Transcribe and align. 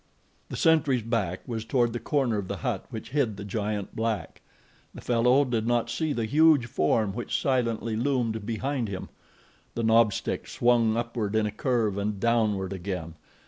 The 0.49 0.57
sentry's 0.57 1.03
back 1.03 1.47
was 1.47 1.63
toward 1.63 1.93
the 1.93 1.99
corner 1.99 2.39
of 2.39 2.47
the 2.47 2.57
hut 2.65 2.85
which 2.89 3.11
hid 3.11 3.37
the 3.37 3.45
giant 3.45 3.95
black. 3.95 4.41
The 4.95 4.99
fellow 5.01 5.45
did 5.45 5.67
not 5.67 5.91
see 5.91 6.11
the 6.11 6.25
huge 6.25 6.65
form 6.65 7.13
which 7.13 7.39
silently 7.39 7.95
loomed 7.95 8.43
behind 8.43 8.87
him. 8.89 9.09
The 9.75 9.83
knob 9.83 10.11
stick 10.11 10.47
swung 10.47 10.97
upward 10.97 11.35
in 11.35 11.45
a 11.45 11.51
curve, 11.51 11.99
and 11.99 12.19
downward 12.19 12.73
again. 12.73 13.13